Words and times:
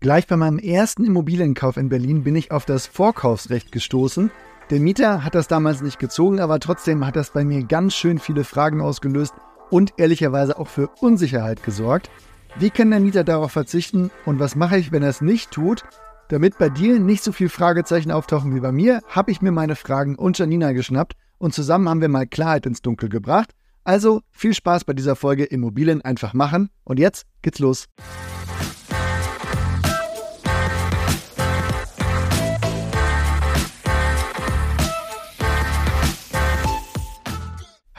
Gleich 0.00 0.28
bei 0.28 0.36
meinem 0.36 0.60
ersten 0.60 1.04
Immobilienkauf 1.04 1.76
in 1.76 1.88
Berlin 1.88 2.22
bin 2.22 2.36
ich 2.36 2.52
auf 2.52 2.64
das 2.64 2.86
Vorkaufsrecht 2.86 3.72
gestoßen. 3.72 4.30
Der 4.70 4.78
Mieter 4.78 5.24
hat 5.24 5.34
das 5.34 5.48
damals 5.48 5.82
nicht 5.82 5.98
gezogen, 5.98 6.38
aber 6.38 6.60
trotzdem 6.60 7.04
hat 7.04 7.16
das 7.16 7.32
bei 7.32 7.44
mir 7.44 7.64
ganz 7.64 7.94
schön 7.94 8.20
viele 8.20 8.44
Fragen 8.44 8.80
ausgelöst 8.80 9.34
und 9.70 9.94
ehrlicherweise 9.96 10.56
auch 10.56 10.68
für 10.68 10.88
Unsicherheit 11.00 11.64
gesorgt. 11.64 12.10
Wie 12.60 12.70
kann 12.70 12.92
der 12.92 13.00
Mieter 13.00 13.24
darauf 13.24 13.50
verzichten 13.50 14.12
und 14.24 14.38
was 14.38 14.54
mache 14.54 14.78
ich, 14.78 14.92
wenn 14.92 15.02
er 15.02 15.08
es 15.08 15.20
nicht 15.20 15.50
tut? 15.50 15.82
Damit 16.28 16.58
bei 16.58 16.68
dir 16.68 17.00
nicht 17.00 17.24
so 17.24 17.32
viel 17.32 17.48
Fragezeichen 17.48 18.12
auftauchen 18.12 18.54
wie 18.54 18.60
bei 18.60 18.70
mir, 18.70 19.00
habe 19.08 19.32
ich 19.32 19.42
mir 19.42 19.50
meine 19.50 19.74
Fragen 19.74 20.14
und 20.14 20.38
Janina 20.38 20.72
geschnappt 20.72 21.14
und 21.38 21.54
zusammen 21.54 21.88
haben 21.88 22.00
wir 22.00 22.08
mal 22.08 22.26
Klarheit 22.26 22.66
ins 22.66 22.82
Dunkel 22.82 23.08
gebracht. 23.08 23.52
Also 23.82 24.20
viel 24.30 24.54
Spaß 24.54 24.84
bei 24.84 24.92
dieser 24.92 25.16
Folge 25.16 25.42
Immobilien 25.44 26.02
einfach 26.02 26.34
machen 26.34 26.70
und 26.84 27.00
jetzt 27.00 27.26
geht's 27.42 27.58
los. 27.58 27.88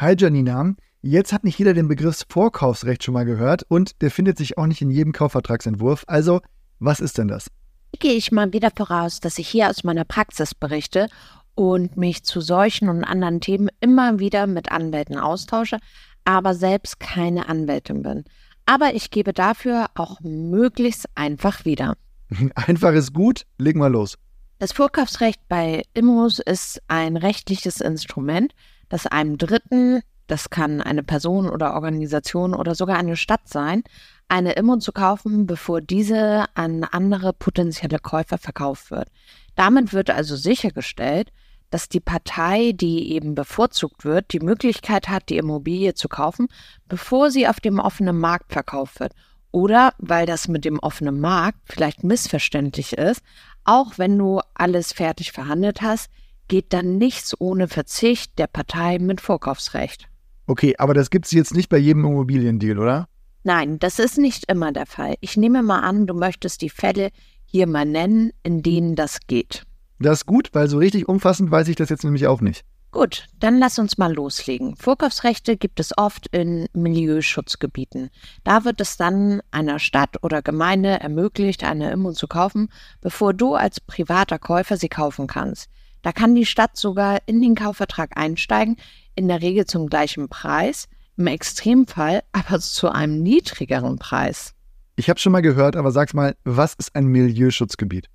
Hi 0.02 0.16
Janina, 0.18 0.76
jetzt 1.02 1.34
hat 1.34 1.44
nicht 1.44 1.60
jeder 1.60 1.74
den 1.74 1.90
Begriff 1.90 2.24
Vorkaufsrecht 2.30 3.04
schon 3.04 3.16
mal 3.16 3.26
gehört 3.26 3.64
und 3.68 4.02
der 4.02 4.10
findet 4.10 4.38
sich 4.38 4.58
auch 4.58 4.66
nicht 4.66 4.82
in 4.82 4.92
jedem 4.92 5.12
Kaufvertragsentwurf. 5.12 6.06
Also, 6.08 6.40
was 6.80 7.02
ist 7.02 7.18
denn 7.18 7.28
das? 7.28 7.52
Gehe 8.00 8.14
ich 8.14 8.32
mal 8.32 8.54
wieder 8.54 8.72
voraus, 8.74 9.20
dass 9.20 9.38
ich 9.38 9.50
hier 9.50 9.70
aus 9.70 9.84
meiner 9.84 10.06
Praxis 10.06 10.56
berichte 10.56 11.10
und 11.54 11.98
mich 11.98 12.24
zu 12.24 12.40
solchen 12.40 12.88
und 12.88 13.04
anderen 13.04 13.42
Themen 13.42 13.68
immer 13.82 14.20
wieder 14.20 14.48
mit 14.48 14.72
Anwälten 14.72 15.18
austausche, 15.18 15.80
aber 16.24 16.56
selbst 16.56 17.02
keine 17.02 17.50
Anwältin 17.50 18.02
bin. 18.02 18.24
Aber 18.66 18.96
ich 18.96 19.12
gebe 19.12 19.34
dafür 19.34 19.88
auch 19.96 20.22
möglichst 20.22 21.08
einfach 21.16 21.66
wieder. 21.66 21.98
Einfach 22.56 22.94
ist 22.94 23.14
gut, 23.14 23.46
legen 23.58 23.82
wir 23.82 23.90
los. 23.90 24.18
Das 24.60 24.72
Vorkaufsrecht 24.72 25.42
bei 25.50 25.84
Immos 25.94 26.40
ist 26.40 26.82
ein 26.88 27.18
rechtliches 27.18 27.82
Instrument, 27.82 28.54
das 28.90 29.08
einem 29.08 29.38
Dritten, 29.38 30.02
das 30.28 30.50
kann 30.50 30.82
eine 30.82 31.04
Person 31.04 31.50
oder 31.50 31.74
Organisation 31.74 32.54
oder 32.54 32.76
sogar 32.76 32.98
eine 32.98 33.16
Stadt 33.16 33.48
sein, 33.48 33.84
eine 34.28 34.54
Immo 34.54 34.78
zu 34.78 34.92
kaufen, 34.92 35.48
bevor 35.48 35.82
diese 35.82 36.46
an 36.54 36.84
andere 36.84 37.34
potenzielle 37.34 38.00
Käufer 38.00 38.38
verkauft 38.38 38.92
wird. 38.92 39.10
Damit 39.56 39.92
wird 39.92 40.12
also 40.12 40.36
sichergestellt, 40.36 41.32
dass 41.72 41.90
die 41.90 42.00
Partei, 42.00 42.72
die 42.74 43.12
eben 43.14 43.36
bevorzugt 43.36 44.06
wird, 44.06 44.34
die 44.34 44.40
Möglichkeit 44.40 45.08
hat, 45.08 45.30
die 45.30 45.38
Immobilie 45.38 45.94
zu 45.94 46.08
kaufen, 46.08 46.48
bevor 46.88 47.32
sie 47.32 47.48
auf 47.48 47.60
dem 47.60 47.80
offenen 47.80 48.18
Markt 48.18 48.54
verkauft 48.54 49.00
wird. 49.00 49.14
Oder 49.52 49.94
weil 49.98 50.26
das 50.26 50.48
mit 50.48 50.66
dem 50.66 50.80
offenen 50.80 51.20
Markt 51.20 51.60
vielleicht 51.66 52.04
missverständlich 52.04 52.94
ist, 52.94 53.22
auch 53.64 53.98
wenn 53.98 54.18
du 54.18 54.42
alles 54.54 54.94
fertig 54.94 55.32
verhandelt 55.32 55.82
hast, 55.82 56.10
geht 56.50 56.74
dann 56.74 56.98
nichts 56.98 57.34
ohne 57.40 57.70
Verzicht 57.70 58.38
der 58.38 58.48
Partei 58.48 59.00
mit 59.00 59.22
Vorkaufsrecht. 59.22 60.10
Okay, 60.48 60.76
aber 60.78 60.94
das 60.94 61.10
gibt 61.10 61.28
es 61.28 61.32
jetzt 61.32 61.54
nicht 61.54 61.70
bei 61.70 61.78
jedem 61.78 62.04
Immobiliendeal, 62.04 62.80
oder? 62.80 63.08
Nein, 63.44 63.80
das 63.80 64.00
ist 64.00 64.18
nicht 64.18 64.52
immer 64.52 64.74
der 64.74 64.86
Fall. 64.86 65.16
Ich 65.22 65.38
nehme 65.38 65.64
mal 65.64 65.80
an, 65.80 66.08
du 66.08 66.14
möchtest 66.14 66.62
die 66.62 66.70
Fälle 66.70 67.12
hier 67.46 67.68
mal 67.68 67.86
nennen, 67.86 68.32
in 68.44 68.62
denen 68.62 68.96
das 68.96 69.20
geht. 69.28 69.64
Das 70.00 70.20
ist 70.20 70.26
gut, 70.26 70.50
weil 70.54 70.68
so 70.68 70.78
richtig 70.78 71.08
umfassend 71.08 71.50
weiß 71.52 71.68
ich 71.70 71.76
das 71.76 71.90
jetzt 71.90 72.04
nämlich 72.04 72.28
auch 72.28 72.42
nicht. 72.42 72.66
Gut, 72.92 73.28
dann 73.40 73.60
lass 73.60 73.78
uns 73.78 74.00
mal 74.00 74.12
loslegen. 74.12 74.76
Vorkaufsrechte 74.76 75.58
gibt 75.58 75.80
es 75.80 75.96
oft 75.96 76.26
in 76.32 76.68
Milieuschutzgebieten. 76.74 78.10
Da 78.44 78.66
wird 78.66 78.82
es 78.82 78.98
dann 78.98 79.42
einer 79.52 79.78
Stadt 79.78 80.24
oder 80.24 80.42
Gemeinde 80.42 81.00
ermöglicht, 81.00 81.64
eine 81.64 81.92
Immo 81.92 82.14
zu 82.14 82.28
kaufen, 82.28 82.70
bevor 83.00 83.36
du 83.36 83.54
als 83.54 83.80
privater 83.80 84.40
Käufer 84.40 84.78
sie 84.78 84.90
kaufen 84.90 85.28
kannst. 85.28 85.70
Da 86.02 86.12
kann 86.12 86.36
die 86.36 86.46
Stadt 86.46 86.78
sogar 86.78 87.20
in 87.26 87.42
den 87.42 87.56
Kaufvertrag 87.56 88.18
einsteigen, 88.18 88.78
in 89.16 89.28
der 89.28 89.42
Regel 89.42 89.66
zum 89.66 89.88
gleichen 89.88 90.30
Preis, 90.30 90.88
im 91.18 91.28
Extremfall 91.28 92.24
aber 92.32 92.60
zu 92.60 92.90
einem 92.90 93.22
niedrigeren 93.22 94.00
Preis. 94.00 94.54
Ich 94.96 95.10
habe 95.10 95.20
schon 95.20 95.32
mal 95.32 95.42
gehört, 95.42 95.76
aber 95.76 95.92
sag's 95.92 96.14
mal, 96.14 96.36
was 96.44 96.74
ist 96.74 96.96
ein 96.96 97.06
Milieuschutzgebiet? 97.06 98.10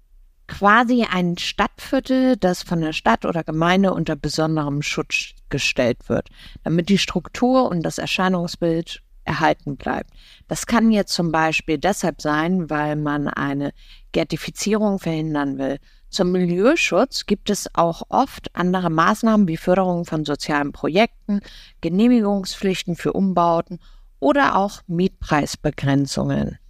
Quasi 0.47 1.07
ein 1.11 1.39
Stadtviertel, 1.39 2.37
das 2.37 2.63
von 2.63 2.81
der 2.83 2.93
Stadt 2.93 3.25
oder 3.25 3.43
Gemeinde 3.43 3.95
unter 3.95 4.17
besonderem 4.17 4.83
Schutz 4.83 5.31
gestellt 5.49 6.09
wird, 6.09 6.29
damit 6.63 6.91
die 6.91 6.99
Struktur 6.99 7.71
und 7.71 7.83
das 7.83 7.97
Erscheinungsbild 7.97 9.03
erhalten 9.25 9.77
bleibt. 9.77 10.11
Das 10.49 10.67
kann 10.67 10.91
jetzt 10.91 11.15
zum 11.15 11.33
Beispiel 11.33 11.79
deshalb 11.79 12.21
sein, 12.21 12.69
weil 12.69 12.97
man 12.97 13.29
eine 13.29 13.73
Gertifizierung 14.13 14.99
verhindern 14.99 15.59
will. 15.59 15.79
Zum 16.15 16.31
Milieuschutz 16.31 17.27
gibt 17.27 17.51
es 17.51 17.69
auch 17.75 18.03
oft 18.09 18.55
andere 18.55 18.89
Maßnahmen 18.89 19.49
wie 19.49 19.57
Förderung 19.57 20.05
von 20.05 20.25
sozialen 20.25 20.71
Projekten, 20.71 21.41
Genehmigungspflichten 21.81 22.95
für 22.95 23.13
Umbauten 23.13 23.81
oder 24.21 24.55
auch 24.55 24.83
Mietpreisbegrenzungen. 24.87 26.61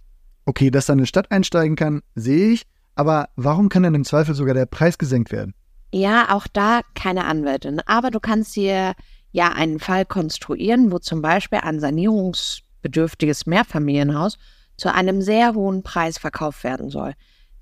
Okay, 0.45 0.71
dass 0.71 0.87
da 0.87 0.93
eine 0.93 1.05
Stadt 1.05 1.29
einsteigen 1.29 1.75
kann, 1.75 2.01
sehe 2.15 2.53
ich, 2.53 2.63
aber 2.95 3.29
warum 3.35 3.69
kann 3.69 3.83
dann 3.83 3.93
im 3.93 4.03
Zweifel 4.03 4.33
sogar 4.33 4.55
der 4.55 4.65
Preis 4.65 4.97
gesenkt 4.97 5.31
werden? 5.31 5.53
Ja, 5.93 6.35
auch 6.35 6.47
da 6.47 6.81
keine 6.95 7.25
Anwältin, 7.25 7.81
aber 7.85 8.09
du 8.09 8.19
kannst 8.19 8.55
dir 8.55 8.95
ja 9.31 9.49
einen 9.49 9.77
Fall 9.77 10.05
konstruieren, 10.05 10.91
wo 10.91 10.97
zum 10.97 11.21
Beispiel 11.21 11.59
ein 11.59 11.79
sanierungsbedürftiges 11.79 13.45
Mehrfamilienhaus 13.45 14.39
zu 14.75 14.91
einem 14.91 15.21
sehr 15.21 15.53
hohen 15.53 15.83
Preis 15.83 16.17
verkauft 16.17 16.63
werden 16.63 16.89
soll 16.89 17.13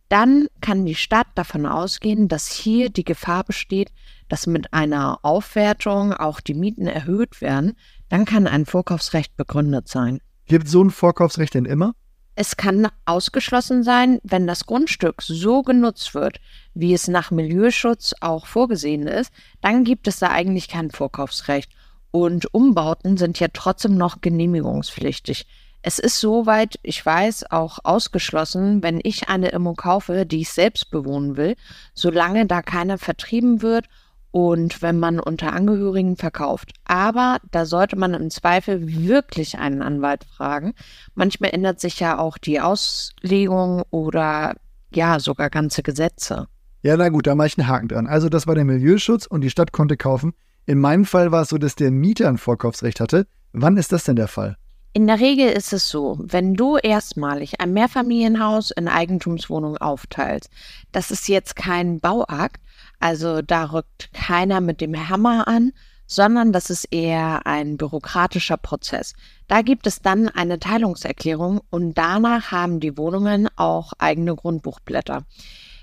dann 0.09 0.47
kann 0.61 0.85
die 0.85 0.95
Stadt 0.95 1.27
davon 1.35 1.65
ausgehen, 1.65 2.27
dass 2.27 2.51
hier 2.51 2.89
die 2.89 3.03
Gefahr 3.03 3.43
besteht, 3.43 3.91
dass 4.29 4.47
mit 4.47 4.73
einer 4.73 5.19
Aufwertung 5.23 6.13
auch 6.13 6.39
die 6.39 6.53
Mieten 6.53 6.87
erhöht 6.87 7.41
werden. 7.41 7.73
Dann 8.09 8.25
kann 8.25 8.47
ein 8.47 8.65
Vorkaufsrecht 8.65 9.35
begründet 9.37 9.87
sein. 9.87 10.19
Gibt 10.45 10.67
so 10.67 10.83
ein 10.83 10.91
Vorkaufsrecht 10.91 11.53
denn 11.53 11.65
immer? 11.65 11.95
Es 12.35 12.57
kann 12.57 12.87
ausgeschlossen 13.05 13.83
sein, 13.83 14.19
wenn 14.23 14.47
das 14.47 14.65
Grundstück 14.65 15.21
so 15.21 15.61
genutzt 15.61 16.15
wird, 16.15 16.39
wie 16.73 16.93
es 16.93 17.07
nach 17.07 17.29
Milieuschutz 17.29 18.13
auch 18.21 18.47
vorgesehen 18.47 19.05
ist, 19.05 19.31
dann 19.61 19.83
gibt 19.83 20.07
es 20.07 20.17
da 20.17 20.29
eigentlich 20.29 20.67
kein 20.67 20.89
Vorkaufsrecht. 20.89 21.71
Und 22.09 22.51
Umbauten 22.53 23.17
sind 23.17 23.39
ja 23.39 23.47
trotzdem 23.53 23.97
noch 23.97 24.21
genehmigungspflichtig. 24.21 25.45
Es 25.85 25.99
ist 25.99 26.21
soweit, 26.21 26.79
ich 26.81 27.05
weiß, 27.05 27.51
auch 27.51 27.79
ausgeschlossen, 27.83 28.81
wenn 28.81 29.01
ich 29.03 29.27
eine 29.27 29.49
Immo 29.49 29.73
kaufe, 29.73 30.25
die 30.25 30.41
ich 30.41 30.49
selbst 30.49 30.89
bewohnen 30.91 31.35
will, 31.35 31.55
solange 31.93 32.45
da 32.45 32.61
keiner 32.61 32.97
vertrieben 32.97 33.61
wird 33.61 33.89
und 34.31 34.81
wenn 34.81 34.97
man 34.97 35.19
unter 35.19 35.51
Angehörigen 35.51 36.15
verkauft. 36.15 36.71
Aber 36.85 37.37
da 37.51 37.65
sollte 37.65 37.97
man 37.97 38.13
im 38.13 38.29
Zweifel 38.29 38.87
wirklich 38.87 39.59
einen 39.59 39.81
Anwalt 39.81 40.23
fragen. 40.23 40.73
Manchmal 41.15 41.49
ändert 41.51 41.81
sich 41.81 41.99
ja 41.99 42.17
auch 42.17 42.37
die 42.37 42.61
Auslegung 42.61 43.83
oder 43.91 44.55
ja, 44.93 45.19
sogar 45.19 45.49
ganze 45.49 45.83
Gesetze. 45.83 46.47
Ja, 46.81 46.95
na 46.95 47.09
gut, 47.09 47.27
da 47.27 47.35
mache 47.35 47.47
ich 47.47 47.57
einen 47.59 47.67
Haken 47.67 47.89
dran. 47.89 48.07
Also 48.07 48.29
das 48.29 48.47
war 48.47 48.55
der 48.55 48.65
Milieuschutz 48.65 49.25
und 49.25 49.41
die 49.41 49.49
Stadt 49.49 49.73
konnte 49.73 49.97
kaufen. 49.97 50.33
In 50.65 50.79
meinem 50.79 51.03
Fall 51.03 51.33
war 51.33 51.41
es 51.41 51.49
so, 51.49 51.57
dass 51.57 51.75
der 51.75 51.91
Mieter 51.91 52.29
ein 52.29 52.37
Vorkaufsrecht 52.37 53.01
hatte. 53.01 53.27
Wann 53.51 53.75
ist 53.75 53.91
das 53.91 54.05
denn 54.05 54.15
der 54.15 54.29
Fall? 54.29 54.57
In 54.95 55.07
der 55.07 55.19
Regel 55.19 55.49
ist 55.49 55.73
es 55.73 55.89
so, 55.89 56.19
wenn 56.19 56.53
du 56.53 56.77
erstmalig 56.77 57.59
ein 57.59 57.73
Mehrfamilienhaus 57.73 58.69
in 58.69 58.87
Eigentumswohnung 58.87 59.77
aufteilst, 59.77 60.51
das 60.91 61.09
ist 61.09 61.27
jetzt 61.27 61.55
kein 61.55 61.99
Bauakt, 61.99 62.61
also 62.99 63.41
da 63.41 63.71
rückt 63.71 64.13
keiner 64.13 64.61
mit 64.61 64.81
dem 64.81 65.09
Hammer 65.09 65.47
an, 65.47 65.71
sondern 66.05 66.53
das 66.53 66.69
ist 66.69 66.85
eher 66.91 67.47
ein 67.47 67.77
bürokratischer 67.77 68.57
Prozess. 68.57 69.13
Da 69.47 69.63
gibt 69.63 69.87
es 69.87 70.03
dann 70.03 70.29
eine 70.29 70.59
Teilungserklärung 70.59 71.61
und 71.71 71.97
danach 71.97 72.51
haben 72.51 72.79
die 72.79 72.95
Wohnungen 72.95 73.49
auch 73.55 73.93
eigene 73.97 74.35
Grundbuchblätter. 74.35 75.25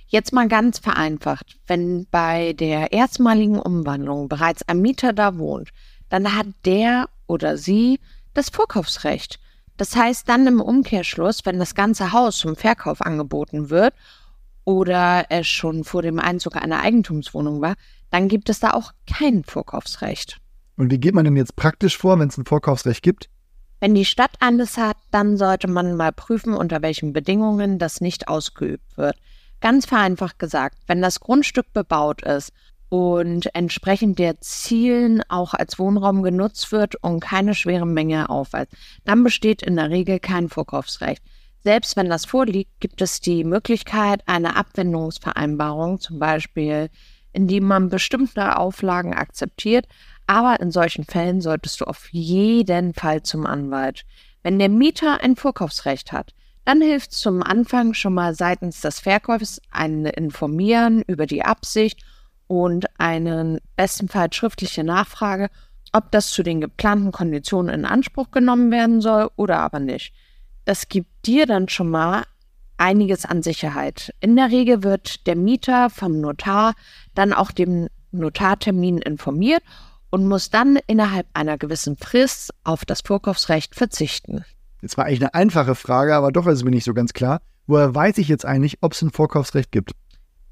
Jetzt 0.07 0.33
mal 0.33 0.47
ganz 0.47 0.79
vereinfacht, 0.79 1.59
wenn 1.67 2.07
bei 2.13 2.53
der 2.53 2.93
erstmaligen 2.93 3.59
Umwandlung 3.59 4.29
bereits 4.29 4.63
ein 4.69 4.81
Mieter 4.81 5.13
da 5.13 5.37
wohnt, 5.37 5.71
dann 6.11 6.37
hat 6.37 6.47
der 6.65 7.09
oder 7.27 7.57
sie 7.57 7.99
das 8.35 8.51
Vorkaufsrecht. 8.51 9.41
Das 9.77 9.97
heißt 9.97 10.29
dann 10.29 10.47
im 10.47 10.61
Umkehrschluss, 10.61 11.41
wenn 11.45 11.59
das 11.59 11.75
ganze 11.75 12.13
Haus 12.13 12.39
zum 12.39 12.57
Verkauf 12.57 13.01
angeboten 13.01 13.71
wird 13.71 13.95
oder 14.65 15.27
es 15.31 15.47
schon 15.47 15.85
vor 15.85 16.03
dem 16.03 16.19
Einzug 16.19 16.57
einer 16.57 16.81
Eigentumswohnung 16.81 17.61
war, 17.61 17.75
dann 18.11 18.29
gibt 18.29 18.51
es 18.51 18.61
da 18.61 18.73
auch 18.73 18.93
kein 19.07 19.43
Vorkaufsrecht. 19.45 20.39
Und 20.77 20.91
wie 20.91 20.99
geht 20.99 21.15
man 21.15 21.25
denn 21.25 21.37
jetzt 21.37 21.57
praktisch 21.57 21.97
vor, 21.97 22.19
wenn 22.19 22.29
es 22.29 22.37
ein 22.37 22.45
Vorkaufsrecht 22.45 23.03
gibt? 23.03 23.31
Wenn 23.81 23.95
die 23.95 24.05
Stadt 24.05 24.33
eines 24.41 24.77
hat, 24.77 24.99
dann 25.11 25.39
sollte 25.39 25.67
man 25.67 25.97
mal 25.97 26.13
prüfen, 26.13 26.53
unter 26.53 26.83
welchen 26.83 27.15
Bedingungen 27.15 27.79
das 27.79 28.03
nicht 28.03 28.29
ausgeübt 28.29 28.99
wird. 28.99 29.17
Ganz 29.61 29.87
vereinfacht 29.87 30.39
gesagt, 30.39 30.77
wenn 30.87 31.01
das 31.01 31.21
Grundstück 31.21 31.73
bebaut 31.73 32.23
ist 32.23 32.53
und 32.91 33.55
entsprechend 33.55 34.19
der 34.19 34.41
Zielen 34.41 35.23
auch 35.29 35.55
als 35.55 35.79
Wohnraum 35.79 36.23
genutzt 36.23 36.73
wird 36.73 36.97
und 36.97 37.21
keine 37.21 37.55
schwere 37.55 37.87
Menge 37.87 38.29
aufweist, 38.29 38.73
dann 39.05 39.23
besteht 39.23 39.63
in 39.63 39.77
der 39.77 39.91
Regel 39.91 40.19
kein 40.19 40.49
Vorkaufsrecht. 40.49 41.23
Selbst 41.63 41.97
wenn 41.97 42.11
das 42.11 42.25
vorliegt, 42.25 42.81
gibt 42.81 43.01
es 43.01 43.21
die 43.21 43.45
Möglichkeit 43.45 44.27
einer 44.27 44.57
Abwendungsvereinbarung, 44.57 46.01
zum 46.01 46.19
Beispiel, 46.19 46.91
indem 47.33 47.65
man 47.65 47.91
bestimmte 47.91 48.57
Auflagen 48.57 49.15
akzeptiert. 49.15 49.87
Aber 50.27 50.59
in 50.61 50.73
solchen 50.73 51.05
Fällen 51.05 51.41
solltest 51.41 51.81
du 51.81 51.85
auf 51.85 52.09
jeden 52.11 52.93
Fall 52.93 53.23
zum 53.23 53.47
Anwalt. 53.47 54.03
Wenn 54.43 54.59
der 54.59 54.69
Mieter 54.69 55.21
ein 55.21 55.37
Vorkaufsrecht 55.37 56.13
hat, 56.13 56.35
dann 56.65 56.81
hilft 56.81 57.13
zum 57.13 57.43
Anfang 57.43 57.95
schon 57.95 58.15
mal 58.15 58.35
seitens 58.35 58.81
des 58.81 58.99
Verkäufers 58.99 59.61
ein 59.71 60.07
Informieren 60.07 61.03
über 61.03 61.27
die 61.27 61.45
Absicht 61.45 62.01
und 62.51 62.87
eine 62.99 63.63
bestenfalls 63.77 64.35
schriftliche 64.35 64.83
Nachfrage, 64.83 65.51
ob 65.93 66.11
das 66.11 66.31
zu 66.31 66.43
den 66.43 66.61
geplanten 66.61 67.13
Konditionen 67.13 67.73
in 67.73 67.85
Anspruch 67.85 68.33
genommen 68.33 68.73
werden 68.73 69.01
soll 69.01 69.31
oder 69.37 69.61
aber 69.61 69.79
nicht. 69.79 70.13
Das 70.65 70.89
gibt 70.89 71.27
dir 71.27 71.47
dann 71.47 71.69
schon 71.69 71.89
mal 71.89 72.25
einiges 72.77 73.25
an 73.25 73.45
Sicherheit. 73.45 74.13
In 74.19 74.35
der 74.35 74.51
Regel 74.51 74.83
wird 74.83 75.29
der 75.29 75.37
Mieter 75.37 75.91
vom 75.91 76.21
Notar 76.21 76.75
dann 77.15 77.33
auch 77.33 77.53
dem 77.53 77.87
Notartermin 78.11 78.99
informiert 78.99 79.63
und 80.11 80.27
muss 80.27 80.51
dann 80.51 80.77
innerhalb 80.89 81.29
einer 81.35 81.57
gewissen 81.57 81.97
Frist 81.97 82.51
auf 82.65 82.85
das 82.85 83.03
Vorkaufsrecht 83.03 83.77
verzichten. 83.77 84.45
Jetzt 84.83 84.99
war 84.99 85.05
eigentlich 85.05 85.21
eine 85.21 85.35
einfache 85.35 85.77
Frage, 85.77 86.17
aber 86.17 86.33
doch 86.33 86.49
ist 86.49 86.65
mir 86.65 86.71
nicht 86.71 86.83
so 86.83 86.95
ganz 86.95 87.13
klar. 87.13 87.43
Woher 87.69 87.95
weiß 87.95 88.19
ich 88.19 88.27
jetzt 88.27 88.45
eigentlich, 88.45 88.79
ob 88.81 88.95
es 88.95 89.03
ein 89.03 89.13
Vorkaufsrecht 89.13 89.71
gibt? 89.71 89.93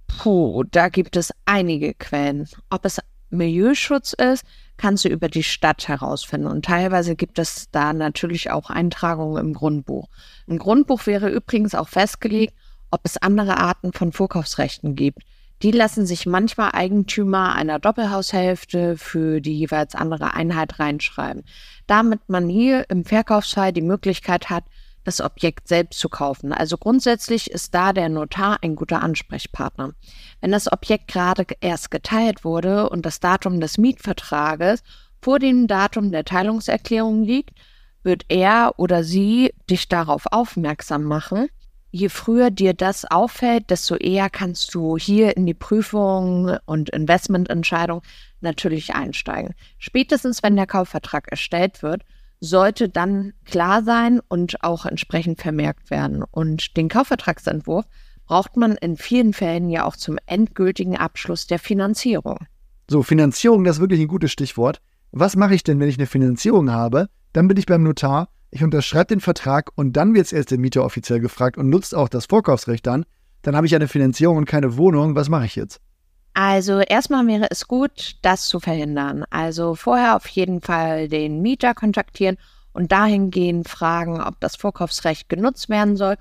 Puh, 0.08 0.64
da 0.64 0.88
gibt 0.88 1.16
es 1.16 1.32
einige 1.44 1.94
Quellen. 1.94 2.49
Ob 2.70 2.84
es 2.84 2.99
Milieuschutz 3.31 4.14
ist, 4.14 4.44
kannst 4.76 5.05
du 5.05 5.08
über 5.08 5.28
die 5.28 5.43
Stadt 5.43 5.88
herausfinden. 5.88 6.46
Und 6.46 6.64
teilweise 6.64 7.14
gibt 7.14 7.38
es 7.38 7.70
da 7.70 7.93
natürlich 7.93 8.50
auch 8.50 8.70
Eintragungen 8.70 9.44
im 9.44 9.55
Grundbuch. 9.55 10.08
Im 10.46 10.58
Grundbuch 10.58 11.06
wäre 11.06 11.28
übrigens 11.28 11.75
auch 11.75 11.88
festgelegt, 11.88 12.55
ob 12.90 13.00
es 13.05 13.16
andere 13.19 13.58
Arten 13.58 13.93
von 13.93 14.12
Vorkaufsrechten 14.12 14.94
gibt. 14.94 15.22
Die 15.62 15.72
lassen 15.72 16.06
sich 16.06 16.25
manchmal 16.25 16.70
Eigentümer 16.72 17.54
einer 17.54 17.81
Doppelhaushälfte 17.81 18.96
für 18.96 19.40
die 19.40 19.58
jeweils 19.58 19.96
andere 19.96 20.34
Einheit 20.34 20.78
reinschreiben, 20.78 21.44
damit 21.88 22.28
man 22.28 22.49
hier 22.49 22.88
im 22.90 23.04
Verkaufsfall 23.04 23.72
die 23.72 23.82
Möglichkeit 23.82 24.50
hat, 24.50 24.64
das 25.08 25.20
Objekt 25.20 25.69
selbst 25.69 25.99
zu 25.99 26.08
kaufen. 26.08 26.52
Also 26.52 26.76
grundsätzlich 26.76 27.50
ist 27.50 27.75
da 27.75 27.93
der 27.93 28.08
Notar 28.08 28.58
ein 28.62 28.76
guter 28.76 29.02
Ansprechpartner. 29.02 29.94
Wenn 30.40 30.52
das 30.52 30.70
Objekt 30.70 31.08
gerade 31.08 31.46
erst 31.60 31.90
geteilt 31.90 32.44
wurde 32.44 32.88
und 32.90 33.05
das 33.05 33.19
Datum 33.19 33.60
des 33.60 33.78
Mietvertrages 33.78 34.82
vor 35.20 35.38
dem 35.38 35.66
Datum 35.66 36.12
der 36.12 36.25
Teilungserklärung 36.25 37.22
liegt, 37.22 37.50
wird 38.02 38.25
er 38.28 38.75
oder 38.76 39.02
sie 39.02 39.52
dich 39.69 39.88
darauf 39.88 40.26
aufmerksam 40.31 41.05
machen 41.05 41.49
je 41.90 42.08
früher 42.08 42.50
dir 42.50 42.75
das 42.75 43.04
auffällt, 43.04 43.70
desto 43.70 43.96
eher 43.96 44.28
kannst 44.31 44.75
du 44.75 44.96
hier 44.96 45.37
in 45.37 45.46
die 45.46 45.54
Prüfung 45.54 46.56
und 46.66 46.90
Investmententscheidung 46.90 48.02
natürlich 48.40 48.94
einsteigen. 48.94 49.54
Spätestens, 49.78 50.43
wenn 50.43 50.56
der 50.56 50.66
Kaufvertrag 50.66 51.28
erstellt 51.28 51.82
wird, 51.82 52.02
sollte 52.40 52.88
dann 52.88 53.32
klar 53.44 53.82
sein 53.82 54.20
und 54.29 54.62
auch 54.62 54.87
entsprechend 54.87 55.40
vermerkt 55.40 55.90
werden. 55.90 56.23
Und 56.31 56.76
den 56.76 56.88
Kaufvertragsentwurf 56.88 57.85
braucht 58.26 58.56
man 58.56 58.76
in 58.76 58.96
vielen 58.96 59.32
Fällen 59.32 59.70
ja 59.70 59.85
auch 59.85 59.96
zum 59.96 60.19
endgültigen 60.26 60.96
Abschluss 60.96 61.46
der 61.46 61.58
Finanzierung. 61.58 62.38
So, 62.90 63.02
Finanzierung, 63.02 63.64
das 63.64 63.76
ist 63.76 63.81
wirklich 63.81 64.00
ein 64.00 64.08
gutes 64.08 64.32
Stichwort. 64.32 64.81
Was 65.11 65.37
mache 65.37 65.55
ich 65.55 65.64
denn, 65.64 65.81
wenn 65.81 65.88
ich 65.88 65.99
eine 65.99 66.06
Finanzierung 66.06 66.70
habe? 66.70 67.08
Dann 67.32 67.49
bin 67.49 67.56
ich 67.56 67.67
beim 67.67 67.82
Notar 67.82 68.29
ich 68.50 68.64
unterschreibe 68.64 69.08
den 69.08 69.20
Vertrag 69.20 69.70
und 69.75 69.94
dann 69.94 70.14
wird 70.14 70.26
es 70.26 70.32
erst 70.32 70.50
der 70.50 70.58
Mieter 70.58 70.85
offiziell 70.85 71.20
gefragt 71.20 71.58
und 71.58 71.69
nutzt 71.69 71.94
auch 71.94 72.08
das 72.08 72.26
Vorkaufsrecht 72.26 72.87
dann, 72.87 73.05
dann 73.43 73.55
habe 73.55 73.67
ich 73.67 73.75
eine 73.75 73.88
Finanzierung 73.88 74.37
und 74.38 74.46
keine 74.46 74.76
Wohnung. 74.76 75.14
Was 75.14 75.29
mache 75.29 75.46
ich 75.46 75.56
jetzt? 75.56 75.81
Also 76.40 76.79
erstmal 76.79 77.26
wäre 77.26 77.49
es 77.50 77.67
gut, 77.67 78.14
das 78.23 78.46
zu 78.46 78.61
verhindern. 78.61 79.25
Also 79.29 79.75
vorher 79.75 80.14
auf 80.14 80.29
jeden 80.29 80.61
Fall 80.61 81.08
den 81.08 81.43
Mieter 81.43 81.75
kontaktieren 81.75 82.37
und 82.73 82.93
dahingehend 82.93 83.69
fragen, 83.69 84.20
ob 84.20 84.38
das 84.38 84.55
Vorkaufsrecht 84.55 85.29
genutzt 85.29 85.69
werden 85.69 85.96
soll 85.96 86.14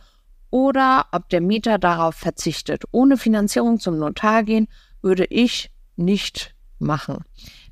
oder 0.49 1.05
ob 1.11 1.29
der 1.29 1.41
Mieter 1.41 1.77
darauf 1.77 2.15
verzichtet. 2.15 2.85
Ohne 2.89 3.17
Finanzierung 3.17 3.79
zum 3.79 3.99
Notar 3.99 4.41
gehen 4.41 4.67
würde 5.03 5.25
ich 5.25 5.69
nicht 5.97 6.55
machen. 6.79 7.23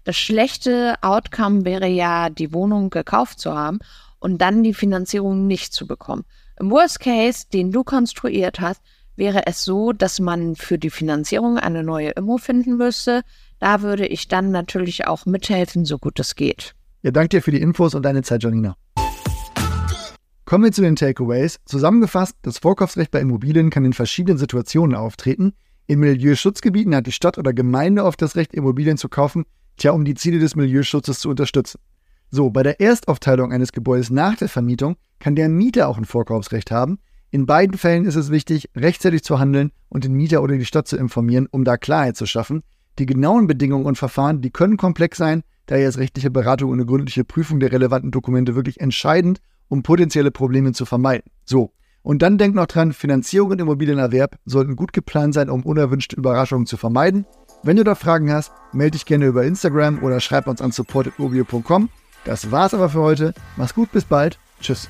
Das 0.04 0.16
schlechte 0.16 0.98
Outcome 1.02 1.66
wäre 1.66 1.88
ja, 1.88 2.30
die 2.30 2.54
Wohnung 2.54 2.92
gekauft 2.92 3.40
zu 3.40 3.56
haben 3.56 3.80
und 4.20 4.40
dann 4.40 4.62
die 4.62 4.76
Finanzierung 4.76 5.48
nicht 5.48 5.74
zu 5.74 5.88
bekommen. 5.88 6.26
Im 6.60 6.70
Worst 6.70 7.00
Case, 7.00 7.48
den 7.52 7.72
du 7.72 7.84
konstruiert 7.84 8.60
hast, 8.60 8.84
wäre 9.16 9.48
es 9.48 9.64
so, 9.64 9.92
dass 9.92 10.20
man 10.20 10.56
für 10.56 10.78
die 10.78 10.90
Finanzierung 10.90 11.58
eine 11.58 11.84
neue 11.84 12.12
Immo 12.12 12.38
finden 12.38 12.78
müsste. 12.78 13.22
Da 13.60 13.82
würde 13.82 14.06
ich 14.06 14.28
dann 14.28 14.52
natürlich 14.52 15.08
auch 15.08 15.26
mithelfen, 15.26 15.86
so 15.86 15.98
gut 15.98 16.20
es 16.20 16.36
geht. 16.36 16.76
Ja, 17.02 17.12
danke 17.12 17.30
dir 17.30 17.42
für 17.42 17.52
die 17.52 17.62
Infos 17.62 17.96
und 17.96 18.04
deine 18.04 18.24
Zeit, 18.24 18.44
Janina. 18.44 18.76
Kommen 20.46 20.64
wir 20.64 20.72
zu 20.72 20.82
den 20.82 20.96
Takeaways. 20.96 21.60
Zusammengefasst, 21.66 22.36
das 22.44 22.60
Vorkaufsrecht 22.60 23.12
bei 23.12 23.20
Immobilien 23.20 23.72
kann 23.72 23.86
in 23.86 23.94
verschiedenen 23.94 24.38
Situationen 24.38 24.96
auftreten. 24.96 25.54
In 25.88 26.00
Milieuschutzgebieten 26.00 26.96
hat 26.96 27.08
die 27.08 27.12
Stadt 27.12 27.38
oder 27.38 27.54
Gemeinde 27.54 28.04
oft 28.04 28.22
das 28.22 28.36
Recht, 28.36 28.54
Immobilien 28.54 28.98
zu 28.98 29.10
kaufen, 29.10 29.46
tja, 29.78 29.92
um 29.92 30.06
die 30.06 30.16
Ziele 30.16 30.40
des 30.40 30.56
Milieuschutzes 30.56 31.20
zu 31.20 31.30
unterstützen. 31.30 31.80
So, 32.32 32.50
bei 32.50 32.64
der 32.64 32.82
Erstaufteilung 32.82 33.52
eines 33.52 33.72
Gebäudes 33.72 34.10
nach 34.10 34.36
der 34.36 34.50
Vermietung 34.50 34.98
kann 35.20 35.36
der 35.36 35.50
Mieter 35.50 35.88
auch 35.88 35.98
ein 35.98 36.06
Vorkaufsrecht 36.06 36.72
haben. 36.72 37.00
In 37.36 37.46
beiden 37.46 37.78
Fällen 37.78 38.06
ist 38.06 38.16
es 38.16 38.32
wichtig, 38.32 38.70
rechtzeitig 38.78 39.22
zu 39.22 39.40
handeln 39.40 39.74
und 39.90 40.06
den 40.06 40.14
Mieter 40.14 40.42
oder 40.42 40.56
die 40.56 40.64
Stadt 40.64 40.88
zu 40.88 40.96
informieren, 40.96 41.50
um 41.52 41.66
da 41.66 41.76
Klarheit 41.76 42.16
zu 42.16 42.26
schaffen. 42.26 42.64
Die 42.98 43.06
genauen 43.06 43.46
Bedingungen 43.46 43.86
und 43.86 43.98
Verfahren, 43.98 44.40
die 44.40 44.52
können 44.52 44.78
komplex 44.78 45.18
sein, 45.18 45.44
daher 45.66 45.90
ist 45.90 45.98
rechtliche 45.98 46.32
Beratung 46.32 46.70
und 46.70 46.78
eine 46.78 46.86
gründliche 46.86 47.26
Prüfung 47.26 47.60
der 47.60 47.74
relevanten 47.74 48.12
Dokumente 48.12 48.56
wirklich 48.56 48.80
entscheidend, 48.80 49.42
um 49.68 49.84
potenzielle 49.84 50.32
Probleme 50.32 50.72
zu 50.72 50.86
vermeiden. 50.86 51.30
So, 51.44 51.74
und 52.04 52.22
dann 52.22 52.38
denkt 52.38 52.56
noch 52.56 52.68
dran, 52.68 52.94
Finanzierung 52.94 53.52
und 53.52 53.60
Immobilienerwerb 53.60 54.38
sollten 54.46 54.78
gut 54.78 54.94
geplant 54.94 55.34
sein, 55.34 55.50
um 55.50 55.64
unerwünschte 55.64 56.16
Überraschungen 56.16 56.68
zu 56.68 56.78
vermeiden. 56.78 57.26
Wenn 57.64 57.76
du 57.76 57.84
da 57.84 57.96
Fragen 57.96 58.32
hast, 58.32 58.54
melde 58.72 58.92
dich 58.92 59.06
gerne 59.06 59.26
über 59.26 59.44
Instagram 59.44 60.02
oder 60.04 60.22
schreib 60.22 60.48
uns 60.48 60.62
an 60.62 60.72
support.mobil.com. 60.72 61.90
Das 62.24 62.50
war's 62.50 62.74
aber 62.74 62.88
für 62.88 63.02
heute. 63.02 63.34
Mach's 63.58 63.74
gut, 63.74 63.92
bis 63.92 64.06
bald. 64.06 64.40
Tschüss. 64.62 64.88